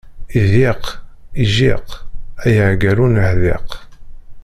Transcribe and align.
Iḍyiq, 0.41 0.83
ijjiq, 1.43 1.87
a 2.43 2.45
yaɛeggal 2.55 2.97
ur 3.03 3.09
neḥdiq! 3.11 3.69